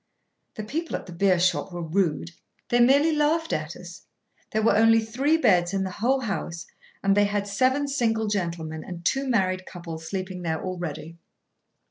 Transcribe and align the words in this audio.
The 0.55 0.63
people 0.63 0.95
at 0.95 1.05
the 1.05 1.11
beershop 1.13 1.71
were 1.71 1.83
rude. 1.83 2.31
They 2.69 2.79
merely 2.79 3.15
laughed 3.15 3.53
at 3.53 3.75
us. 3.75 4.07
There 4.49 4.63
were 4.63 4.75
only 4.75 4.99
three 4.99 5.37
beds 5.37 5.75
in 5.75 5.83
the 5.83 5.91
whole 5.91 6.21
house, 6.21 6.65
and 7.03 7.15
they 7.15 7.25
had 7.25 7.45
seven 7.47 7.87
single 7.87 8.25
gentlemen 8.25 8.83
and 8.83 9.05
two 9.05 9.27
married 9.29 9.67
couples 9.67 10.09
sleeping 10.09 10.41
there 10.41 10.59
already. 10.59 11.19